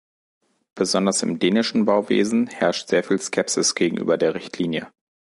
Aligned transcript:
Besonders 0.73 1.21
im 1.21 1.37
dänischen 1.37 1.85
Bauwesen 1.85 2.47
herrscht 2.47 2.87
sehr 2.87 3.03
viel 3.03 3.21
Skepsis 3.21 3.75
gegenüber 3.75 4.17
der 4.17 4.33
Richtlinie. 4.33 4.87